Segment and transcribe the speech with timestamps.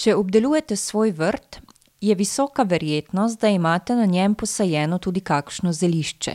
[0.00, 1.58] Če obdelujete svoj vrt,
[2.00, 6.32] je visoka verjetnost, da imate na njem posajeno tudi kakšno zelišče.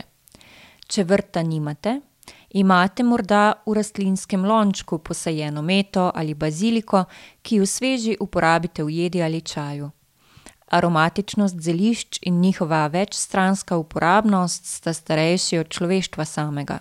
[0.86, 1.96] Če vrta nimate,
[2.62, 7.04] imate morda v rastlinskem lončku posajeno meto ali baziliko,
[7.42, 9.90] ki ju sveže uporabite v jedi ali čaju.
[10.70, 16.78] Aromatičnost zelišč in njihova večstranska uporabnost sta starejši od človeštva samega.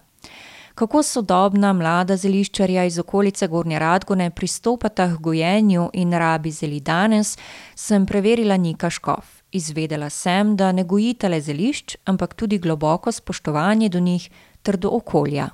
[0.75, 7.37] Kako sodobna mlada zeliščarja iz okolice Gornje Radgone pristopata h gojenju in rabi zeli danes,
[7.75, 9.25] sem preverila Nika Škof.
[9.51, 14.29] Izvedela sem, da ne gojita le zelišč, ampak tudi globoko spoštovanje do njih
[14.63, 15.47] ter do okolja.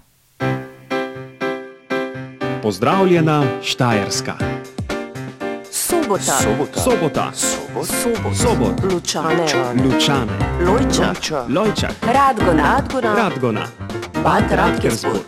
[2.63, 4.33] Pozdravljena Štajerska.
[5.71, 6.37] Sobota.
[6.73, 7.31] Sobota.
[8.33, 8.93] Sobot.
[8.93, 9.45] Lučane.
[9.85, 10.33] Lučane.
[10.65, 11.47] Lojčak.
[11.49, 11.95] Lojčak.
[12.01, 12.63] Radgona.
[12.63, 13.15] Radgona.
[13.15, 13.90] Radgona.
[14.23, 15.21] Bad Radkersburg.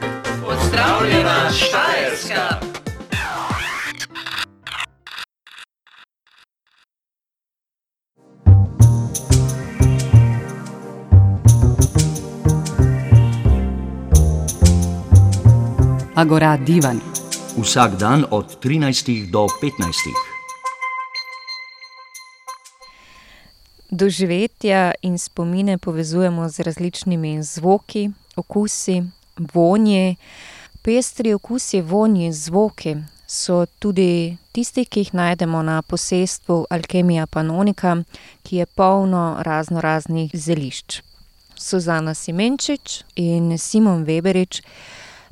[0.46, 2.60] Pozdravljena Štajerska.
[16.16, 17.00] Agora Divan.
[17.58, 20.34] Vsak dan od 13 do 15.
[23.90, 29.04] Doživetja in spomine povezujemo z različnimi zvoki, okusi,
[29.54, 30.18] vonji.
[30.84, 32.96] Pestri okusi, vonji, zvoki
[33.28, 37.96] so tudi tisti, ki jih najdemo na posestvu Alchemia Pannonica,
[38.44, 41.02] ki je polno raznoraznih zelišč.
[41.58, 44.62] Suzana Simenčič in Simon Veberič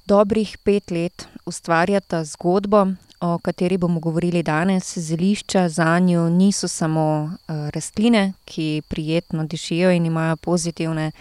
[0.08, 2.88] dobrih pet let ustvarjata zgodbo,
[3.22, 4.98] o kateri bomo govorili danes.
[4.98, 11.12] Zelišča zanju niso samo, rastline, ki prijetno dišijo in imajo pozitivne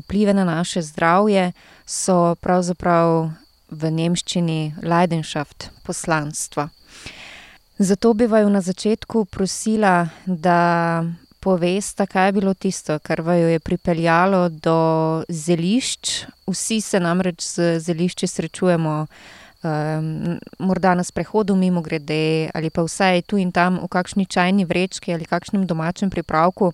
[0.00, 1.52] vplive na naše zdravje,
[1.86, 3.30] so pravzaprav
[3.70, 6.68] v nemščini Leidenschaft, poslanstvo.
[7.78, 11.04] Zato bi vaju na začetku prosila, da
[11.40, 14.78] povesta, kaj je bilo tisto, kar vaju je pripeljalo do
[15.28, 16.24] zelišč.
[16.46, 19.06] Vsi se namreč z zelišči srečujemo,
[20.58, 25.24] morda na sprehodu mimogrede ali pa vsaj tu in tam v kakšni čajni vrečki ali
[25.24, 26.72] kakšnem domačem pripravku.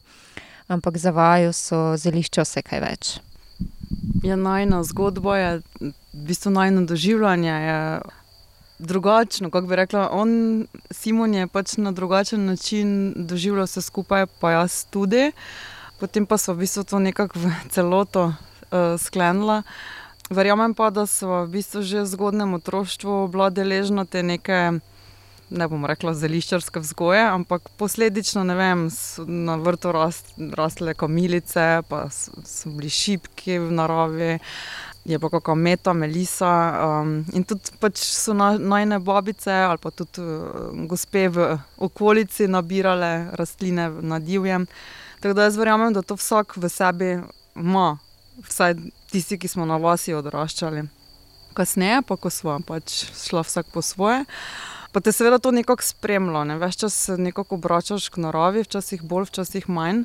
[0.73, 3.13] Ampak za vaju so zelišča vse kaj več.
[4.25, 5.51] Ja, najina zgodba je,
[5.81, 7.81] v bistvu najino doživljanje je
[8.79, 10.33] drugačno, kako bi rekla, on,
[10.91, 15.31] Simon je pač na drugačen način doživljal vse skupaj, pa jaz tudi.
[16.01, 18.33] Potem pa sva v bistvu to nekako v celoto,
[18.99, 19.63] sklenila.
[20.31, 24.81] Verjamem pa, da sva v bistvu že v zgodnjem otroštvu bila deležna te neke,
[25.53, 32.73] ne bom rekla zeliščarske vzgoje, ampak posledično, vem, so na vrtu rastle kamilice pa so
[32.73, 34.39] bili šipki v naravi,
[35.05, 36.53] je bila kaka meta, melisa,
[37.35, 40.23] in tudi pač so najine babice ali pa tudi,
[40.89, 41.49] gospe v
[41.83, 44.67] okolici nabirale rastline na divjem.
[45.23, 47.13] Tako da jaz verjamem, da to vsak v sebi
[47.57, 47.99] ima.
[48.43, 48.75] Vsaj
[49.11, 50.87] tisti, ki smo na vasi odraščali.
[51.55, 54.25] Kasneje pa, ko sva pač šla vsak po svoje,
[54.93, 59.03] pa te seveda to nekako spremlja, ne, ves čas se nekako obračaš k naravi, včasih
[59.03, 60.05] bolj, včasih manj.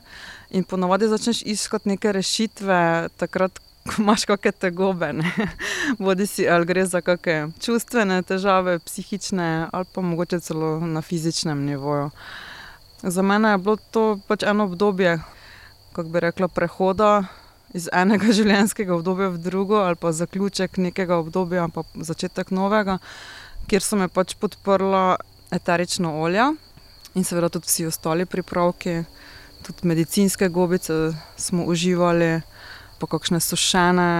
[0.49, 5.31] In ponavadi začneš iskati neke rešitve takrat, ko imaš kake tegobe, ne.
[6.03, 12.09] Bodisi ali gre za kake čustvene težave, psihične ali pa mogoče celo na fizičnem nivoju.
[13.03, 15.19] Za mene je bilo to pač eno obdobje,
[15.91, 17.25] kako bi rekla, prehoda
[17.73, 22.97] iz enega življenjskega obdobja v drugo ali pa zaključek nekega obdobja pa začetek novega,
[23.67, 25.17] kjer so me pač podprla
[25.51, 26.51] eterična olja
[27.15, 29.03] in seveda tudi vsi ostali pripravki.
[29.65, 32.41] Tudi medicinske gobice smo uživali
[32.99, 34.11] pa kakšne sušene,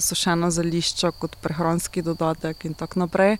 [0.00, 3.38] sušena zelišča kot prehranski dodatek in tako naprej.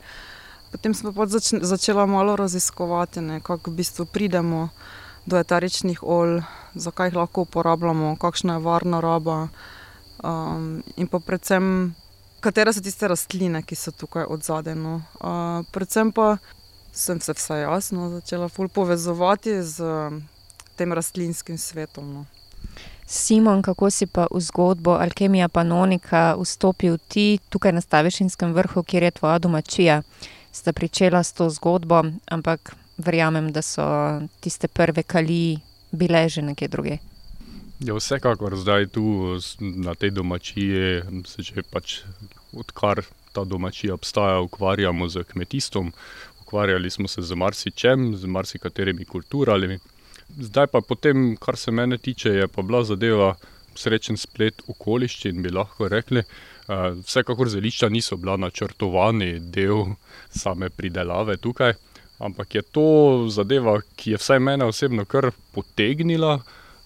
[0.72, 4.68] Potem pa pač začela malo raziskovati, kako v bistvu pridemo
[5.26, 6.40] do eteričnih olj,
[6.74, 9.48] zakaj jih lahko uporabljamo, kakšna je varna raba,
[10.96, 11.94] in pa predvsem,
[12.46, 15.00] katere so tiste rastline, ki so tukaj odzadaj, no.
[15.74, 16.36] predvsem pa
[16.96, 19.82] sem se vsaj jaz, no, začela ful povezovati s
[20.78, 22.24] tem rastlinskim svetom, no.
[23.06, 29.06] Simon, kako si pa v zgodbo Alchemia Pannonica vstopil ti, tukaj na Stavišinskem vrhu, kjer
[29.06, 30.00] je tvoja domačija?
[30.52, 33.84] Sta pričela s to zgodbo, ampak verjamem, da so
[34.40, 35.58] tiste prve kali
[35.92, 36.98] bile že nekje drugje.
[37.78, 42.00] Ja, vsekakor zdaj tu na tej domačiji se že pač,
[42.56, 45.92] odkar ta domačija obstaja, ukvarjamo s kmetijstvom.
[46.40, 49.78] Ukvarjali smo se z marsičim, z marsikaterimi kulturami.
[50.40, 53.34] Zdaj pa potem, kar se mene tiče, je pa bila zadeva
[53.74, 56.22] srečen splet okoliščin, bi lahko rekli.
[57.06, 59.94] vsekakor zelišča niso bila načrtovani del
[60.30, 61.74] same pridelave tukaj.
[62.18, 66.40] Ampak je to zadeva, ki je vsaj mene osebno kar potegnila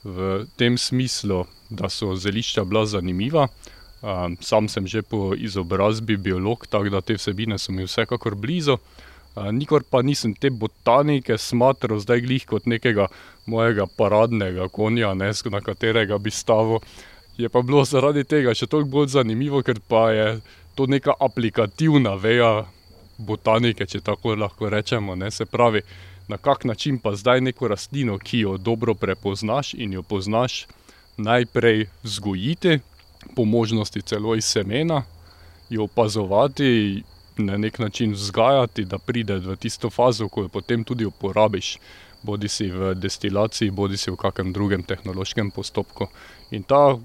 [0.04, 3.48] v tem smislu, da so zelišča bila zanimiva.
[4.00, 8.78] Um, sam sem že po izobrazbi biolog, tako da te vsebine so mi vsekakor blizu.
[9.36, 13.06] Uh, nikor pa nisem te botanike smatral zdaj glih kot nekega
[13.46, 16.80] mojega paradnega konja, ne, na katerega bi stavil.
[17.36, 20.40] Je pa bilo zaradi tega še toliko bolj zanimivo, ker pa je
[20.74, 22.64] to neka aplikativna veja
[23.18, 25.14] botanike, če tako lahko rečemo.
[25.14, 25.82] Ne, se pravi,
[26.30, 30.66] na kak način pa zdaj neko rastlino, ki jo dobro prepoznaš in jo poznaš,
[31.16, 32.78] najprej vzgojiti,
[33.36, 35.02] po možnosti celo iz semena,
[35.70, 37.02] jo opazovati,
[37.36, 41.76] na nek način vzgajati, da pride v tisto fazo, ko jo potem tudi uporabiš,
[42.22, 46.08] bodi si v destilaciji, bodi si v kakem drugem tehnološkem postopku.
[46.50, 46.98] In ta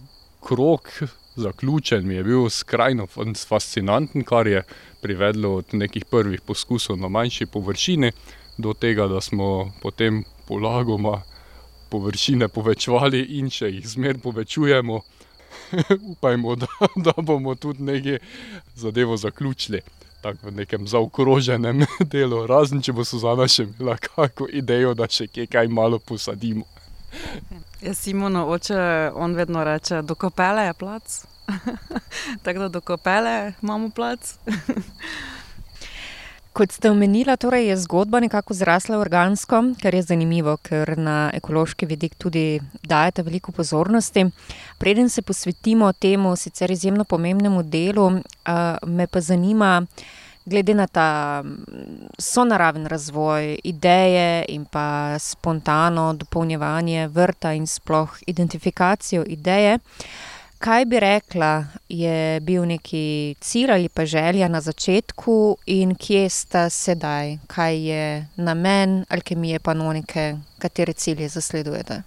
[0.43, 0.89] krok,
[1.35, 3.07] zaključen, mi je bil skrajno
[3.47, 4.63] fascinanten, kar je
[5.01, 8.11] privedlo od nekih prvih poskusov na manjši površini
[8.57, 11.21] do tega, da smo potem polagoma
[11.89, 15.01] površine povečevali in še jih zmeraj povečujemo.
[16.13, 18.19] Upajmo, da, da bomo tudi nekaj
[18.75, 19.81] zadevo zaključili.
[20.21, 25.27] Tako v nekem zaokroženem delu, razen če bo Suzana še imela kakšno idejo, da še
[25.27, 26.65] kje kaj malo posadimo.
[27.81, 31.21] Ja, Simono oče, on vedno reče, do kopele je plac.
[32.43, 34.35] Tako da do kopele imamo plac.
[36.55, 41.83] Kot ste omenila, torej je zgodba nekako zrasla organsko, kar je zanimivo, ker na ekološki
[41.85, 44.23] vidik tudi dajete veliko pozornosti.
[44.79, 48.05] Preden se posvetimo temu sicer izjemno pomembnemu delu,
[48.87, 49.81] me pa zanima,
[50.45, 51.43] glede na ta
[52.19, 59.79] sonaraven razvoj, ideje in pa spontano dopolnjevanje vrta in sploh identifikacijo ideje.
[60.59, 66.69] Kaj bi rekla, je bil neki cilj ali pa želja na začetku, in kje sta
[66.69, 72.01] sedaj, kaj je namen alkemije Panonike, katere cilje zasledujete?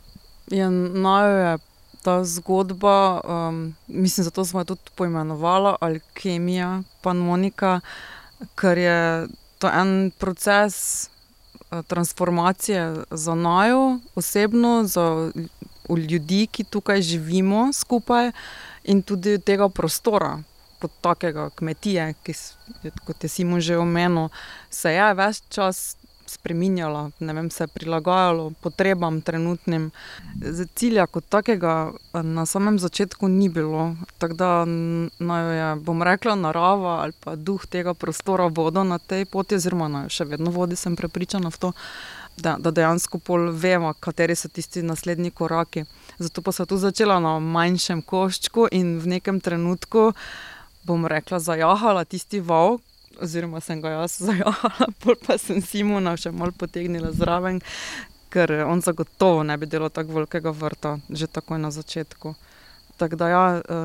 [0.50, 1.58] Ja, naju je
[2.02, 7.80] ta zgodba, um, mislim, zato smo jo tudi poimenovali Alkemija Panonika,
[8.54, 9.28] ker je
[9.58, 11.08] to en proces
[11.86, 15.32] transformacije za naju osebno, za
[15.96, 18.32] ljudi, ki tukaj živimo skupaj,
[18.84, 20.38] in tudi tega prostora,
[20.78, 22.34] kot takega kmetije, ki,
[23.06, 24.28] kot je Simon že omenil,
[24.70, 25.96] se je ves čas
[26.28, 29.90] spreminjalo, ne vem, se je prilagajalo potrebam trenutnim.
[30.74, 34.50] Cilja kot takega na samem začetku ni bilo, tako da
[35.18, 39.88] naj je, bom rekla, narava ali pa duh tega prostora vodo na tej poti, oziroma
[39.88, 41.72] naj še vedno vodi, sem prepričana v to.
[42.38, 45.84] Da, da dejansko pol vemo, kateri so tisti naslednji koraki.
[46.18, 50.12] Zato pa sem tu začela na manjšem koščku in v nekem trenutku,
[50.86, 52.78] bom rekla, zajahala tisti val,
[53.18, 57.58] oziroma sem ga jaz zajala, pol pa sem Simona še malo potegnila zraven,
[58.30, 62.34] ker on zagotovo ne bi delal tako velikega vrta, že takoj na začetku.
[62.98, 63.44] Tako da ja,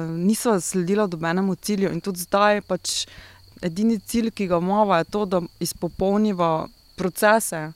[0.10, 3.06] nisva sledila nobenemu cilju in tudi zdaj pač
[3.64, 6.68] edini cilj, ki ga imava, je to, da izpopolniva
[6.98, 7.72] procese.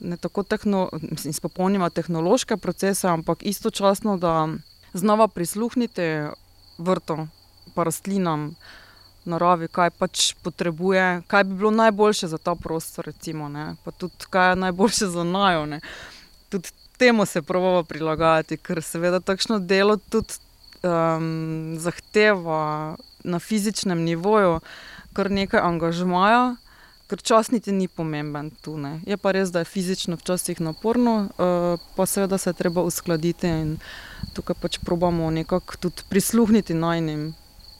[0.00, 4.48] Ne tako tehno, mislim, izpopolniva tehnološke procese, ampak istočasno, da
[4.92, 6.02] znova prisluhniti
[6.78, 7.26] vrtu,
[7.74, 8.54] pa rastlinam,
[9.24, 14.30] naravi, kaj pač potrebuje, kaj bi bilo najboljše za ta prostor, recimo, ne, pa tudi
[14.30, 15.80] kaj je najboljše za naju, ne.
[16.48, 20.34] Tudi temu se probava prilagajati, ker seveda takšno delo tudi
[21.78, 24.60] zahteva na fizičnem nivoju
[25.12, 26.56] kar nekaj angažmaja,
[27.08, 28.98] ker čas niti ni pomemben tu, ne.
[29.08, 31.28] Je pa res, da je fizično včasih naporno,
[31.96, 33.76] pa seveda se je treba uskladiti in
[34.36, 37.32] tukaj pač probamo nekako tudi prisluhniti najinim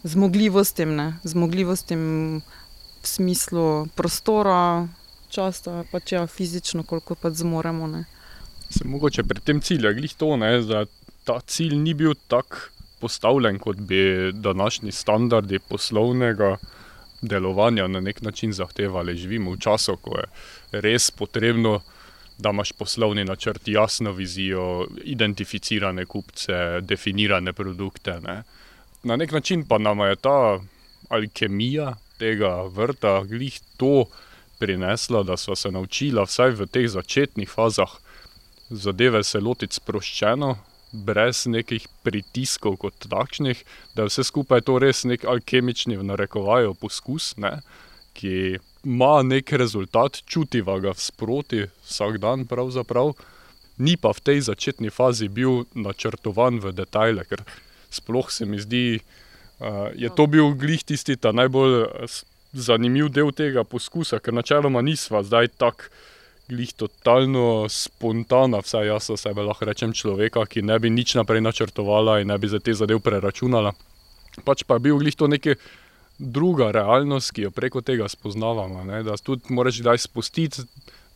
[0.02, 2.02] zmogljivostim, ne, zmogljivostim
[3.02, 4.88] v smislu prostora,
[5.28, 8.04] časa, pač ja, fizično, koliko pač zmoremo, ne.
[8.70, 10.84] Se mogoče pri tem cilju glih to, ne, da
[11.28, 12.68] ta cilj ni bil tako
[13.00, 16.56] postavljen, kot bi današnji standardi poslovnega
[17.20, 19.16] delovanja na neki način zahtevali.
[19.16, 21.80] Živimo v času, ko je res potrebno,
[22.38, 28.42] da imaš poslovni načrt, jasno vizijo, identificirane kupce, definirane produkte, ne.
[29.02, 30.60] Na neki način pa nama je ta
[31.08, 34.04] alkemija tega vrta glih to
[34.58, 37.98] prinesla, da sva se naučila vsaj v teh začetnih fazah
[38.70, 40.56] zadeve se lotiti sproščeno,
[40.92, 43.60] brez nekih pritiskov kot takšnih,
[43.94, 47.58] da je vse skupaj to res neki alkemični, v narekovaju, poskus, ne,
[48.16, 53.12] ki ima neki rezultat, čutiva ga sproti vsak dan pravzaprav,
[53.78, 57.44] ni pa v tej začetni fazi bil načrtovan v detajle, ker
[57.90, 59.00] sploh se mi zdi,
[59.94, 61.84] je to bil glih tisti najbolj
[62.52, 65.92] zanimiv del tega poskusa, ker načeloma nisva zdaj tako
[66.48, 71.42] glih totalno spontana, vsaj jaz o sebi lahko rečem človeka, ki ne bi nič naprej
[71.44, 73.74] načrtovala in ne bi za te zadev preračunala.
[74.44, 75.58] Pač pa je bil glih to nekaj
[76.18, 78.84] druga realnost, ki jo preko tega spoznavamo.
[78.84, 79.02] Ne?
[79.06, 80.64] Da tudi moraš kdaj spustiti,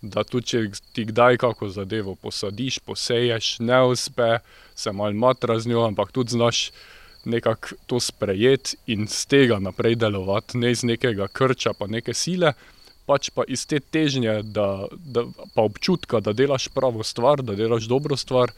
[0.02, 0.62] da tudi če
[0.92, 4.38] ti kdaj kako zadevo posadiš, poseješ, ne uspe,
[4.74, 6.70] se malo matra z njo, ampak tudi znaš
[7.24, 12.52] nekako to sprejeti in z tega naprej delovati, ne iz nekega krča, pa neke sile,
[13.06, 17.88] pač pa iz te težnje, da, da, pa občutka, da delaš pravo stvar, da delaš
[17.90, 18.52] dobro stvar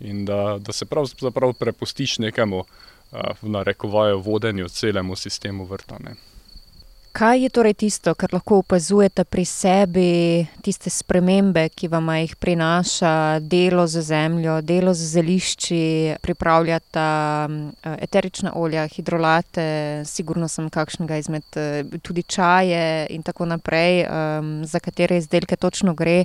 [0.00, 2.66] in da, da se pravzaprav prepustiš nekemu, uh,
[3.42, 6.14] v narekovaju, vodenju celemu sistemu vrtane.
[7.16, 10.08] Kaj je torej tisto, kar lahko opazujete pri sebi,
[10.60, 15.78] tiste spremembe, ki vam jih prinaša delo z zemljo, delo z zelišči,
[16.20, 17.06] pripravljate
[18.04, 19.64] eterična olja, hidrolate,
[20.04, 21.60] sigurno sem kakšnega izmed
[22.04, 24.04] tudi čaje in tako naprej,
[24.68, 26.24] za katere izdelke točno gre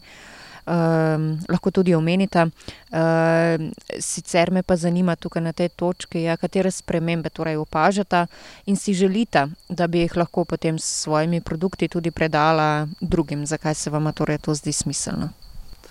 [0.66, 2.48] lahko tudi omenita.
[2.92, 8.28] Uh, sicer me pa zanima tukaj na tej točki, ja, katere spremembe torej opažata
[8.66, 13.46] in si želita, da bi jih lahko potem s svojimi produkti tudi predala drugim.
[13.46, 15.30] Zakaj se vam torej to zdi smiselno?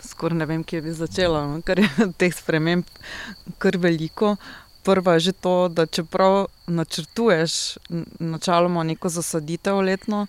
[0.04, 1.60] Skoraj ne vem, kje bi začela, no?
[1.62, 1.88] ker je
[2.20, 2.84] teh sprememb
[3.58, 4.36] kar veliko.
[4.82, 7.76] Prva je že to, da čeprav načrtuješ
[8.18, 10.26] načeloma neko zasaditev letno,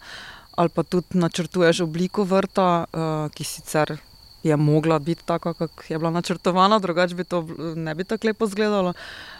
[0.55, 3.95] ali pa tudi načrtuješ obliko vrta, uh, ki sicer
[4.43, 8.45] je mogla biti tako, kot je bila načrtovana, drugače bi to ne bi tako lepo
[8.45, 8.93] izgledalo.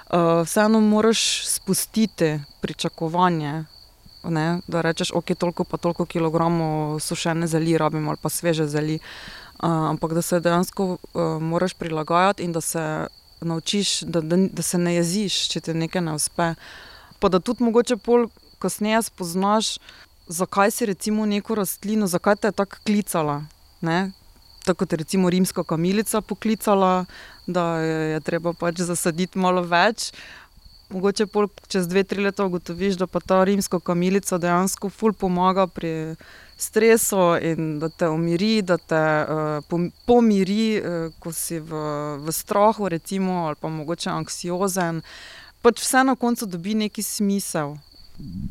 [0.10, 3.63] Uh, vseeno moraš spustiti pričakovanje.
[4.24, 9.00] Ne, da rečeš, ok, toliko pa toliko kilogramov sušene zeli rabimo ali pa sveže zeli.
[9.63, 13.08] Uh, ampak da se dejansko uh, moraš prilagajati in da se
[13.41, 16.53] naučiš, da, da, da se ne jeziš, če ti nekaj ne uspe.
[17.20, 18.27] Pa da tudi mogoče pol
[18.60, 19.77] kasneje spoznaš,
[20.27, 23.41] zakaj si recimo neko rastlino, zakaj te je tako klicala.
[23.81, 24.12] Ne?
[24.65, 27.06] Tako kot recimo rimska kamilica poklicala,
[27.48, 30.12] da je, je treba pač zasaditi malo več.
[30.91, 35.68] Mogoče pol, čez dve, tri leta ugotoviš, da pa ta rimska kamilica dejansko ful pomaga
[35.68, 36.15] pri
[36.62, 41.86] stresu in da te umiri, da te uh, pomiri, uh, ko si v,
[42.22, 45.01] v strahu, recimo, ali pa mogoče anksiozen.
[45.62, 47.77] Pač vse na koncu dobi neki smisel.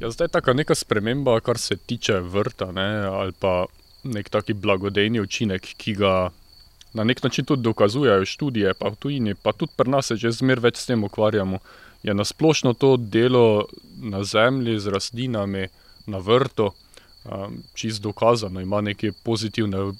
[0.00, 3.66] Ja, zdaj je ta neka sprememba, kar se tiče vrta, ne, ali pa
[4.04, 6.30] nek taki blagodejni učinek, ki ga
[6.94, 10.62] na nek način tudi dokazujejo študije, pa tujini, pa tudi pri nas se že zmeraj
[10.62, 11.58] več s tem ukvarjamo.
[12.02, 13.66] Je nasplošno to delo
[14.00, 15.68] na zemlji z rastlinami,
[16.06, 16.70] na vrtu,
[17.24, 19.92] um, čist dokazano, ima neke pozitivne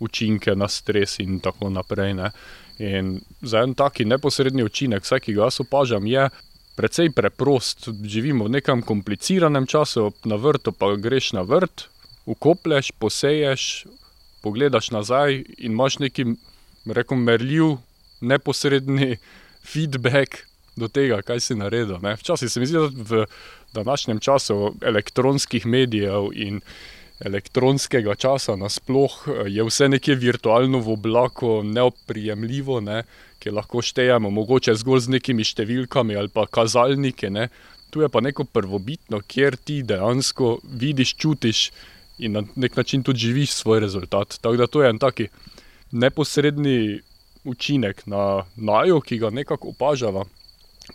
[0.00, 2.14] učinke na stres in tako naprej.
[2.14, 2.30] Ne.
[2.78, 6.28] In za en taki neposredni učinek, vse, ki ga jaz opažam, je
[6.76, 7.88] precej preprost.
[8.02, 11.88] Živimo v nekem kompliciranem času, na vrtu pa greš na vrt,
[12.26, 13.86] ukoplješ, poseješ,
[14.42, 16.26] pogledaš nazaj in imaš neki,
[16.86, 17.76] rekom, merljiv,
[18.20, 19.16] neposredni
[19.72, 20.44] feedback
[20.76, 21.98] do tega, kaj si naredil.
[22.02, 22.16] Ne?
[22.16, 23.26] Včasih se mi zdi, da v
[23.74, 26.60] današnjem času elektronskih medijev in
[27.20, 33.04] elektronskega časa nasplošno je vse nekje virtualno v oblaku, neoprijemljivo, ne?
[33.38, 37.28] ki lahko štejemo, mogoče zgolj z nekimi številkami ali pa kazalniki.
[37.30, 37.48] Ne?
[37.92, 41.66] Tu je pa neko prvobitno, kjer ti dejansko vidiš, čutiš
[42.18, 44.38] in na nek način tudi živiš svoj rezultat.
[44.40, 45.28] Tako da to je en taki
[45.90, 47.00] neposredni
[47.44, 50.24] učinek na najo, ki ga nekako opažava.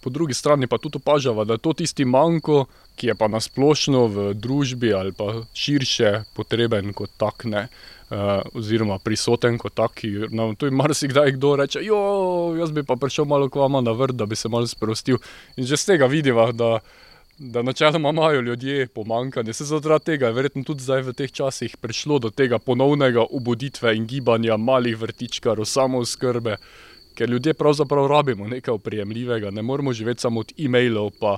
[0.01, 4.05] Po drugi strani pa tudi opažava, da je to tisti manjko, ki je pa nasplošno
[4.07, 7.67] v družbi ali pa širše potreben kot tak, ne,
[8.11, 10.03] uh, oziroma prisoten kot tak.
[10.29, 11.81] No, tu je marsikdaj kdo reče:
[12.59, 15.17] Jaz bi pa prišel malo k vama na vrt, da bi se malo sprostil.
[15.57, 16.79] In že z tega vidiva, da
[17.39, 19.53] da načeloma imajo ljudje pomankanje.
[19.53, 23.95] Se zaradi tega je verjetno tudi zdaj v teh časih prišlo do tega ponovnega obuditve
[23.95, 26.57] in gibanja malih vrtičkarov, samo skrbe,
[27.15, 31.37] ker ljudje pravzaprav rabimo nekaj oprijemljivega, ne moramo živeti samo od e-mailov, pa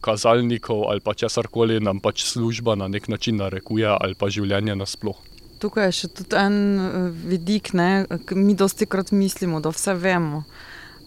[0.00, 4.76] kazalnikov ali pa česar koli nam pač služba na nek način narekuje ali pa življenje
[4.76, 5.24] nasplošno.
[5.58, 7.72] Tukaj je še en eh, vidik,
[8.26, 10.44] ki mi dosti krat mislimo, da vse vemo.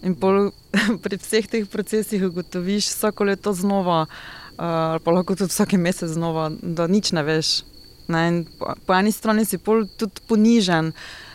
[0.01, 0.49] In pol,
[1.03, 6.49] pri vseh teh procesih ugotoviš vsako leto znova, uh, pa lahko tudi vsak mesec znova,
[6.61, 7.61] da nič ne veš.
[8.09, 8.43] Ne?
[8.59, 10.91] Po, po eni strani si pol tudi ponižen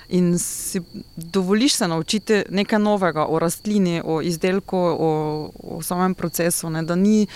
[0.08, 0.82] in si
[1.16, 5.10] dovoliš se naučiti nekaj novega o rastlini, o izdelku, o,
[5.62, 6.70] o samem procesu.
[6.70, 6.82] Ne?
[6.82, 7.26] Da ni.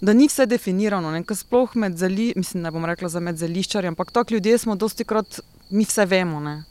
[0.00, 3.96] Da ni vse definirano, ne sploh med zeliščarjem, mislim, ne bom rekla za med zeliščarjem,
[3.96, 6.38] ampak tako ljudje smo dosti krat, mi vse vemo.
[6.40, 6.62] Ne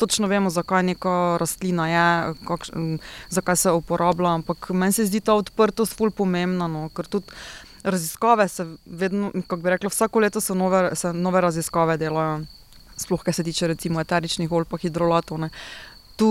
[0.00, 2.72] točno vemo, zakaj neka rastlina je, kakš,
[3.28, 4.34] zakaj se uporablja.
[4.40, 6.68] Ampak meni se zdi ta odprtost ful pomembna.
[6.68, 7.28] No, ker tudi
[7.84, 12.40] raziskave se vedno, kako bi rekla, vsako leto se nove, se nove raziskave delajo,
[12.96, 15.40] sploh kar se tiče recimo eteričnih olj pa hidrolatov.
[15.40, 15.50] Ne.
[16.16, 16.30] Tu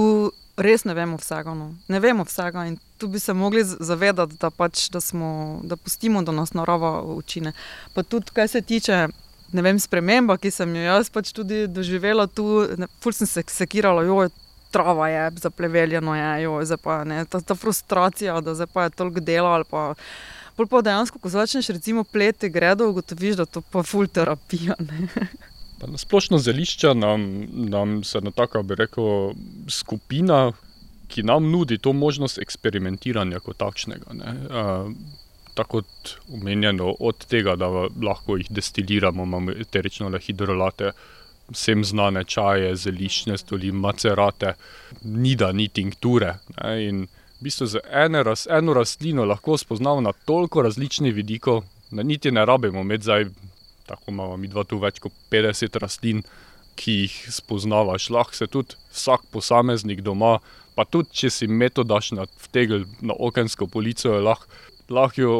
[0.59, 1.53] res ne vemo vsega.
[1.53, 1.71] No.
[1.87, 6.23] Ne vemo vsega in tu bi se mogli zavedati, da, pač, da, smo, da pustimo,
[6.23, 7.53] da nas narava učine.
[7.93, 9.07] Pa tudi, kar se tiče.
[9.53, 12.45] Ne vem, sprememba, ki sem jo jaz pač tudi doživela tu,
[13.01, 14.29] ful sem se sekirala, joj,
[14.71, 19.55] trava je, zapleveljeno je, zdaj pa ne, ta, ta frustracija, da pa je toliko dela
[19.57, 19.93] ali pa.
[20.59, 24.75] Pol pa dejansko, ko začneš recimo pleti gredo, ugotoviš, da to pa ful terapija.
[25.87, 27.21] Na splošno zelišča nam,
[27.71, 29.31] nam se na taka, bi rekel,
[29.71, 30.51] skupina,
[31.07, 34.13] ki nam nudi to možnost eksperimentiranja kot takšnega.
[34.19, 34.33] Ne.
[35.59, 37.67] Tako kot omenjeno, od tega, da
[38.07, 40.93] lahko jih destiliramo, imamo eterično hidrolate,
[41.51, 44.53] vsem znane čaje, zeliščne stoli, macerate,
[45.03, 46.37] ni da ni tinkture.
[46.61, 47.81] Ne, in v bistvu z
[48.23, 53.27] ras, eno rastlino lahko spoznamo na toliko različnih vidikov, da niti ne rabimo imeti zdaj,
[53.85, 56.23] tako imamo mi dva tu več kot 50 rastlin,
[56.79, 58.09] ki jih spoznavaš.
[58.15, 60.37] Lahko se tudi vsak posameznik doma,
[60.75, 64.47] pa tudi če si metodaš na vtegel na okensko polico, lahko,
[64.89, 65.35] lahko jo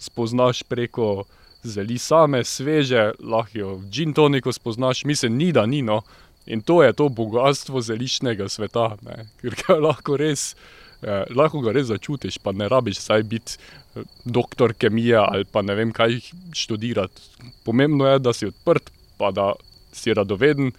[0.00, 1.24] spoznaš preko
[1.62, 6.02] zeli same, sveže, lahko jo v gin toniku spoznaš, mislim, ni da ni no.
[6.46, 10.54] In to je to bogatstvo zeliščnega sveta, ne, ker ga lahko res.
[11.00, 15.62] Eh, lahko ga res začutiš, pa ne rabiš zdaj biti eh, doktor kemije ali pa
[15.62, 16.18] ne vem kaj
[16.52, 17.22] študirati.
[17.64, 19.52] Pomembno je, da si odprt, pa da
[19.92, 20.72] si radoveden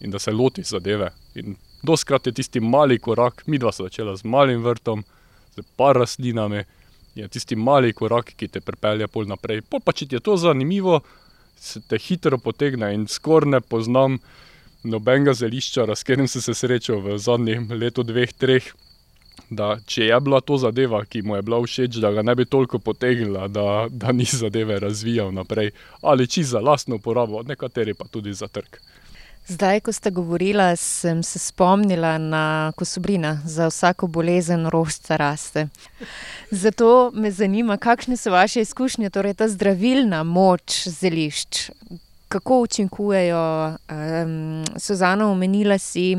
[0.00, 1.12] in da se lotiš zadeve.
[1.38, 5.04] In doskrat je tisti mali korak, mi dva sta začela z malim vrtom,
[5.54, 6.64] z par rastlinami,
[7.14, 9.62] je tisti mali korak, ki te pripelje pol naprej.
[9.70, 11.00] Pol pa če ti je to zanimivo,
[11.56, 14.18] se te hitro potegne in skoraj ne poznam
[14.84, 18.72] nobenega zelišča, s katerim sem se srečal v zadnjih letu, dveh, treh.
[19.50, 22.46] Da, če je bila to zadeva, ki mu je bila všeč, da ga ne bi
[22.48, 28.06] toliko potegnila, da, da ni zadeve razvijal naprej, ali čisto za lastno uporabo, nekateri pa
[28.08, 28.78] tudi za trg.
[29.46, 33.40] Zdaj, ko ste govorila, sem se spomnila na kosobrina.
[33.44, 35.68] Za vsako bolezen rožca raste.
[36.50, 41.70] Zato me zanima, kakšne so vaše izkušnje, torej ta zdravilna moč zelišč.
[42.28, 43.76] Kako učinkujejo?
[43.90, 46.16] Um, Suzana, omenila si,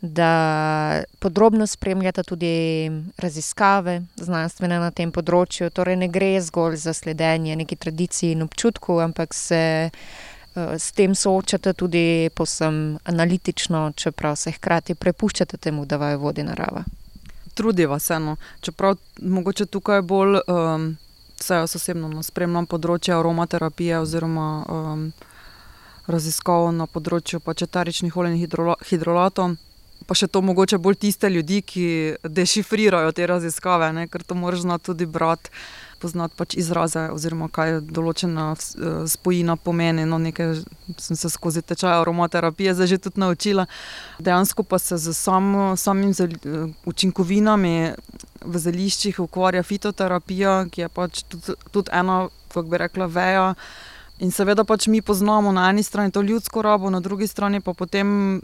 [0.00, 5.70] da podrobno spremljata tudi raziskave znanstvene na tem področju.
[5.70, 9.90] Torej, ne gre zgolj za sledenje neki tradiciji in občutku, ampak se
[10.54, 16.84] s tem soočate tudi posem analitično, čeprav se hkrati prepuščate temu, da vaju vodi narava.
[17.54, 18.36] Trudiva se, no.
[18.60, 20.96] čeprav mogoče tukaj bolj, um,
[21.40, 25.10] vse jaz osebno no, spremljam področje aromaterapije oziroma um,
[26.10, 29.56] raziskav na področju pač eteričnih olej in hidrola, hidrolatov.
[30.08, 31.86] Pa še to mogoče bolj tiste ljudi, ki
[32.24, 34.08] dešifrirajo te raziskave, ne?
[34.08, 35.52] ker to moraš znati tudi brati,
[36.00, 40.06] poznati pač izraze, oziroma kaj določena eh, spojina pomeni.
[40.08, 40.62] No, nekaj
[40.98, 43.66] sem se skozi tečaj aromaterapije že tudi naučila.
[44.18, 47.76] Dejansko pa se z sam, samim zeli, eh, učinkovinami
[48.40, 53.54] v zeliščih ukvarja fitoterapija, ki je pač tudi, tudi ena, kako bi rekla, veja.
[54.20, 57.72] In seveda pač mi poznamo na eni strani to ljudsko rabo, na drugi strani pa
[57.72, 58.40] potem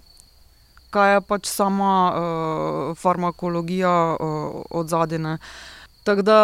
[0.91, 5.39] kaj je pač sama uh, farmakologija uh, od zadine.
[6.07, 6.39] Tako da,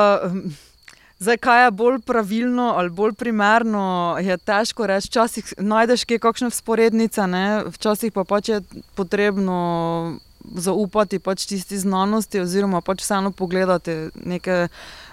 [1.23, 5.09] zdaj, kaj je bolj pravilno ali bolj primerno, je težko reči.
[5.13, 7.65] Včasih najdeš kje kakšne vzporednice, ne?
[7.71, 8.61] včasih pa pač je
[8.95, 9.59] potrebno
[10.43, 14.67] zaupati pač tisti znanosti, oziroma pač vseeno pogledati neke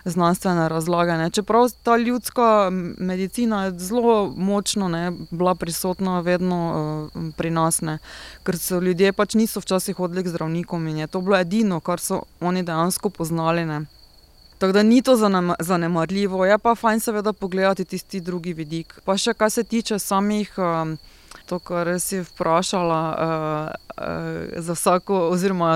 [0.05, 1.17] znanstvene razlage.
[1.21, 1.29] Ne.
[1.29, 6.59] Čeprav ta ljudska medicina je zelo močno ne, bila prisotna vedno
[7.13, 7.99] uh, pri nas, ne.
[8.43, 11.99] ker so ljudje pač niso včasih hodili k zdravnikom in je to bilo edino, kar
[11.99, 13.65] so oni dejansko poznali.
[13.65, 13.85] Ne.
[14.59, 18.99] Tako da ni to zanem zanemarljivo, je pa fajn seveda pogledati tisti drugi vidik.
[19.05, 20.53] Pa še kar se tiče samih.
[20.57, 20.97] Um,
[21.49, 25.69] To, kar si vprašala, uh, uh, za vsako, oziroma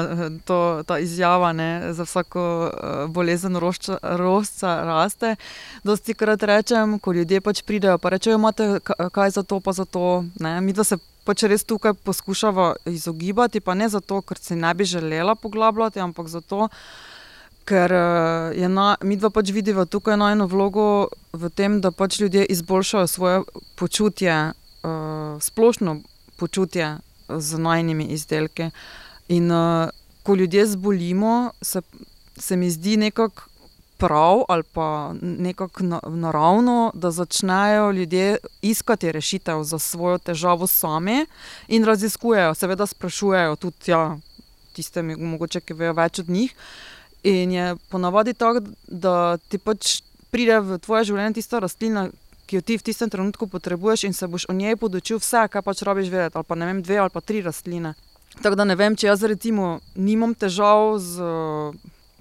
[0.46, 5.36] to, ta izjava, ne, za vsako uh, bolezen rožca, rožca raste.
[5.84, 9.86] Dosti krat rečem, ko ljudje pač pridejo, pa rečejo, imate kaj za to, pa za
[9.86, 10.26] to.
[10.40, 10.60] Ne.
[10.62, 14.86] Mi da se pač res tukaj poskušamo izogibati, pa ne zato, ker si ne bi
[14.86, 16.68] želela poglabljati, ampak zato,
[17.66, 17.92] ker
[18.56, 23.08] je na, mi dva pač vidiva tukaj eno vlogo v tem, da pač ljudje izboljšajo
[23.08, 23.42] svoje
[23.76, 26.02] počutje uh, splošno
[26.38, 26.98] počutje
[27.30, 28.70] z najnimi izdelki.
[29.28, 29.90] In uh,
[30.24, 31.82] ko ljudje zbolimo, se,
[32.38, 33.50] se mi zdi nekako
[34.48, 41.26] ali pa nekako naravno, da začnejo ljudje iskati rešitev za svojo težavo sami
[41.68, 44.18] in raziskujejo, seveda sprašujejo tudi ja,
[44.74, 46.56] tiste, mogoče, ki vejo več od njih.
[47.24, 52.10] In je ponavadi tako, da ti pač pride v tvoje življenje tista rastlina,
[52.50, 55.64] ki jo ti v tistem trenutku potrebuješ, in se boš o njej podočil vse, kar
[55.64, 57.94] pač rabiš vedeti, ali pa ne vem, dve ali pa tri rastline.
[58.42, 61.32] Tako da ne vem, če jaz recimo nimam težav z.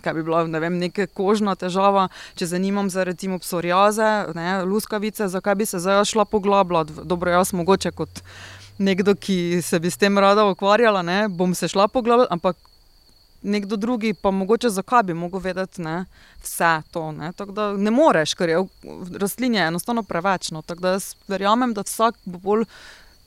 [0.03, 5.29] Kaj bi bila ne vem, neka kožna težava, če zanimam za recimo psoriaze, ne, luskavice,
[5.31, 7.07] zakaj bi se zdaj šla poglabljati?
[7.07, 8.23] Dobro, jaz mogoče kot
[8.83, 12.59] nekdo, ki se bi s tem rada ukvarjala, ne, bom se šla poglabljati, ampak
[13.43, 16.05] nekdo drugi pa mogoče zakaj bi mogel vedeti ne,
[16.43, 17.13] vse to.
[17.13, 17.33] Ne.
[17.33, 20.51] Tako da ne moreš, ker je v rastlini je enostavno preveč.
[20.51, 20.63] No.
[20.63, 22.65] Tako da jaz verjamem, da vsak bo bolj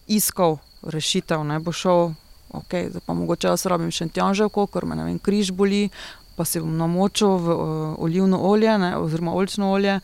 [0.08, 2.14] iskal rešitev, ne bo šel.
[2.56, 5.90] Okay, pa mogoče jaz rabim še tjanževko, ker me vem, križ boli,
[6.38, 9.98] pa si bom namočil v uh, olivno olje, ne, oziroma oljčno olje,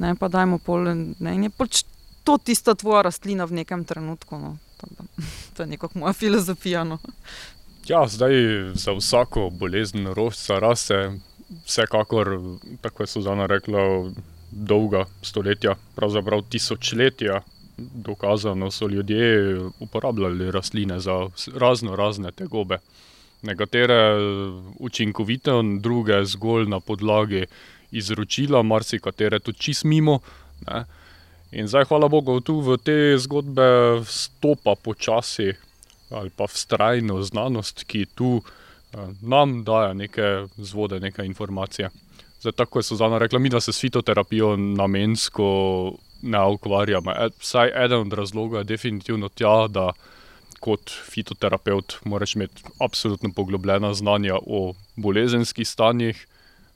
[0.00, 0.88] ne pa dajmo pol.
[1.20, 1.82] Ne, in je pač
[2.24, 4.38] to tista tvoja rastlina v nekem trenutku.
[4.38, 4.56] No.
[4.80, 6.84] Tako da, to je nekako moja filozofija.
[6.84, 6.98] No.
[7.88, 8.32] Ja, zdaj
[8.74, 11.18] za vsako bolezen rožca rase,
[11.66, 12.38] vsekakor,
[12.80, 14.10] tako je Suzana rekla,
[14.50, 17.40] dolga stoletja, pravzaprav tisočletja.
[17.76, 22.78] Dokazano so ljudje uporabljali rastline za razno razne tegobe.
[23.42, 24.18] Nekatere
[24.78, 27.46] učinkovite, druge zgolj na podlagi
[27.90, 30.18] izročila, marsikatere tudi čist mimo.
[30.66, 30.84] Ne.
[31.52, 35.52] In zdaj, hvala Bogu, tu v te zgodbe vstopa počasi
[36.12, 41.90] ali pa vztrajno znanost, ki tu eh, nam daje neke vzvode, neke informacije.
[42.40, 45.46] Zdaj, tako je Suzana rekla, mi da se s fitoterapijo namensko
[46.22, 47.10] ne ukvarjamo.
[47.10, 49.92] E, vsaj eden od razlogov je definitivno ta, da
[50.60, 56.26] kot fitoterapeut moraš imeti absolutno poglobljena znanja o bolezenskih stanjih,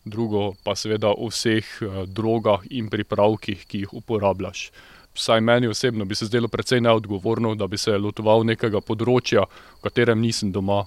[0.05, 4.71] drugo pa seveda o vseh eh, drogah in pripravkih, ki jih uporabljaš.
[5.17, 9.47] Vsaj meni osebno bi se zdelo precej neodgovorno, da bi se loteval nekega področja,
[9.79, 10.83] v katerem nisem doma.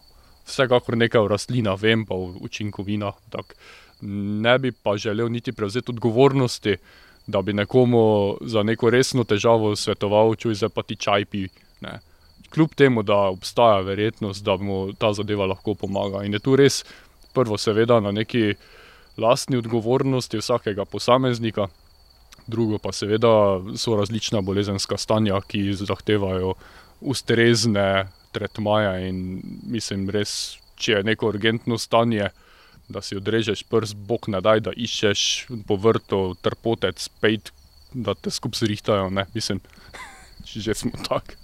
[0.46, 3.18] Vsekakor nekaj o rastlinah vem, pa o učinkovinah.
[3.34, 3.56] Tak.
[4.02, 6.78] Ne bi pa želel niti prevzeti odgovornosti,
[7.28, 11.48] da bi nekomu za neko resno težavo svetoval, čuj zdaj pa ti čaj pi.
[11.82, 12.00] Ne.
[12.54, 16.24] Kljub temu, da obstaja verjetnost, da mu ta zadeva lahko pomaga.
[16.26, 16.84] In je tu res
[17.34, 18.54] prvo, seveda, na neki
[19.18, 21.68] lastni odgovornosti vsakega posameznika,
[22.50, 23.32] drugo pa seveda
[23.78, 26.54] so različna bolezenska stanja, ki zahtevajo
[27.02, 32.30] ustrezne tretmaje in mislim res, če je neko urgentno stanje,
[32.90, 35.22] da si odrežeš prst, bog ne daj, da iščeš
[35.68, 37.52] po vrtu trpotec, pejt,
[37.94, 39.62] da te skup zrihtajajo, ne, mislim,
[40.66, 41.36] že smo tak.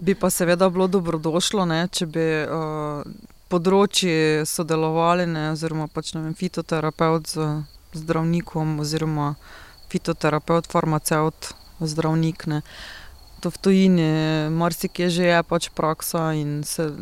[0.00, 3.02] Bi pa seveda bilo dobrodošlo, ne, če bi uh,
[3.50, 7.48] področji sodelovali, ne, oziroma pač, ne vem, fitoterapeut z
[7.98, 9.34] zdravnikom, oziroma
[9.90, 12.46] fitoterapeut, farmaceut, zdravnik.
[12.46, 12.62] Ne.
[13.40, 14.10] To v tujini,
[14.52, 16.92] marsikje že je pač praksa in se,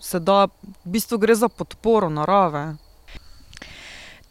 [0.00, 2.76] se da, v bistvu gre za podporo narave.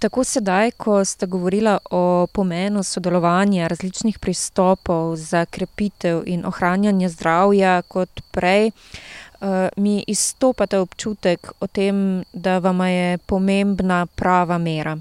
[0.01, 7.81] Tako sedaj, ko ste govorila o pomenu sodelovanja različnih pristopov za krepitev in ohranjanje zdravja,
[7.81, 14.97] kot prej, eh, mi izstopate občutek o tem, da vam je pomembna prava mera.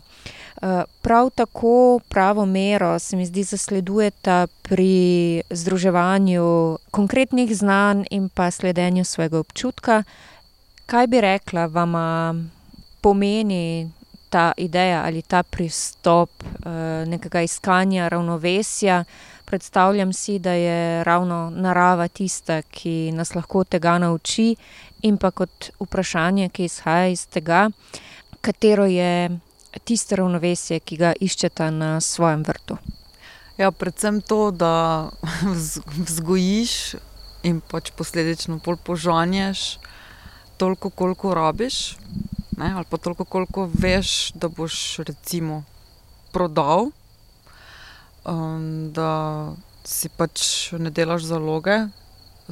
[1.02, 9.04] Prav tako pravo mero se mi zdi zasledujeta pri združevanju konkretnih znanj in pa sledenju
[9.04, 10.02] svojega občutka.
[10.86, 12.34] Kaj bi rekla, vama
[13.00, 13.90] pomeni
[14.28, 19.04] ta ideja ali ta pristop eh, nekega iskanja ravnovesja?
[19.44, 24.56] Predstavljam si, da je ravno narava tista, ki nas lahko tega nauči,
[25.02, 27.70] in pa kot vprašanje, ki izhaja iz tega,
[28.40, 29.30] katero je
[29.78, 32.78] tisto ravnovesje, ki ga iščeta na svojem vrtu.
[33.60, 35.10] Ja, predvsem to, da
[35.54, 36.74] vz- vzgojiš
[37.46, 39.78] in pač posledično pol požanješ
[40.60, 41.96] toliko, koliko rabiš,
[42.58, 45.62] ne, ali pa toliko, koliko veš, da boš recimo
[46.32, 46.90] prodal,
[48.28, 49.54] um, da
[49.84, 51.86] si pač ne delaš zaloge,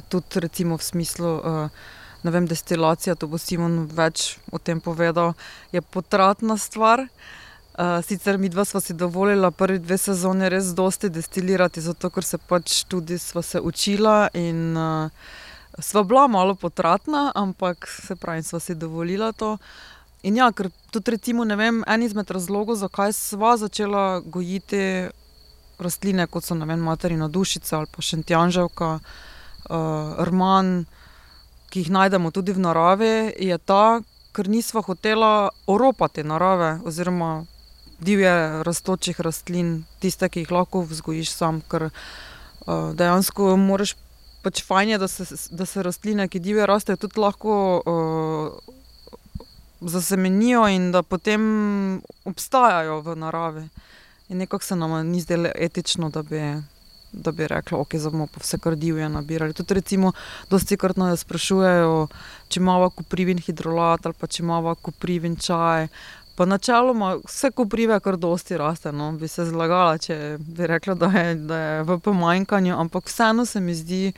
[0.09, 1.35] tudi recimo v smislu.
[1.37, 5.33] Uh, Ne vem, destilacija, to bo Simon več o tem povedal,
[5.71, 7.05] je potratna stvar.
[7.79, 12.25] Uh, sicer mi dva sva si dovolila prvi dve sezoni res dosti destilirati, zato ker
[12.27, 15.07] se pač tudi sva se učila in uh,
[15.79, 19.55] sva bila malo potratna, ampak se pravi, sva si dovolila to.
[20.27, 25.07] In ja, ker tudi recimo, ne vem, en izmed razlogov, zakaj sva začela gojiti
[25.79, 30.83] rastline, kot so ne vem, materina dušica ali pa šentjanževka, uh, rman,
[31.69, 34.01] ki jih najdemo tudi v naravi, je ta,
[34.33, 37.45] ker nisva hotela oropati narave oziroma
[37.99, 43.95] divje rastočih rastlin, tiste, ki jih lahko vzgojiš sam, ker uh, dejansko moraš.
[44.39, 47.53] Pač fajn je, da se, da se rastline, ki divje rastejo, tudi lahko
[47.83, 48.75] uh,
[49.81, 51.41] zasemenijo in da potem
[52.23, 53.65] obstajajo v naravi.
[54.29, 56.39] In nekako se nam ni zdelo etično, da bi,
[57.11, 59.53] da bi rekli, ok, zdaj bomo pa vse kar divje nabirali.
[59.53, 60.11] Tudi recimo,
[60.49, 62.07] dosti krat nas sprašujejo,
[62.49, 65.87] če imamo koprivin hidrolat ali pa če imamo koprivin čaj.
[66.35, 71.09] Pa načeloma vse koprive kar dosti raste, no, bi se zlagala, če bi rekla, da
[71.17, 74.13] je, da je v pomanjkanju, ampak vseeno se mi zdi,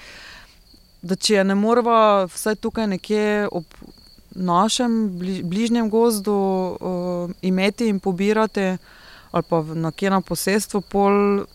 [1.02, 3.66] da če je ne morava vsaj tukaj nekje ob
[4.36, 8.78] našem bli, bližnjem gozdu uh, imeti in pobirati,
[9.32, 11.46] ali pa nekje na posestvu, pol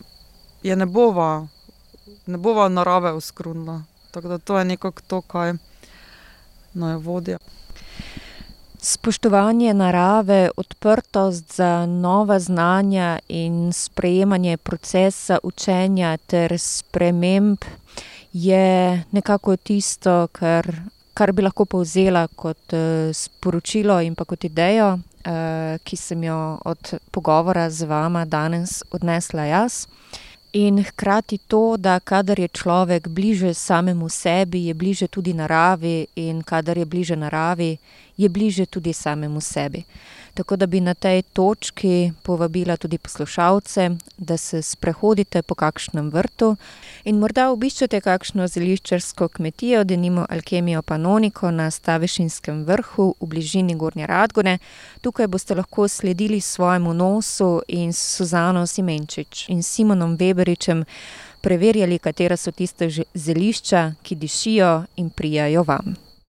[0.62, 1.46] je ne bova,
[2.26, 3.82] ne bova narave uskrunila.
[4.10, 5.52] Tako da to je nekako to, kaj
[6.74, 7.38] naj vodja.
[8.80, 17.58] Spoštovanje narave, odprtost za nova znanja in sprejemanje procesa učenja ter sprememb
[18.32, 20.72] je nekako tisto, kar,
[21.14, 26.58] kar bi lahko povzela kot eh, sporočilo in pa kot idejo, eh, ki sem jo
[26.64, 29.86] od pogovora z vama danes odnesla jaz.
[30.56, 36.40] In hkrati to, da kadar je človek bliže samemu sebi, je bliže tudi naravi, in
[36.42, 37.76] kadar je bliže naravi,
[38.16, 39.84] je bliže tudi samemu sebi.
[40.36, 46.56] Tako da bi na tej točki povabila tudi poslušalce, da se sprehodite po kakšnem vrtu
[47.04, 54.06] in morda obiščete kakšno zeliščarsko kmetijo, denimo Alkemijo Panoniko na Stavešinskem vrhu v bližini Gornje
[54.06, 54.58] Radgone.
[55.00, 60.84] Tukaj boste lahko sledili svojemu nosu in s Suzano Simenčič in Simonom Weberičem
[61.40, 65.96] preverjali, katera so tiste zelišča, ki dišijo in prijajo vam.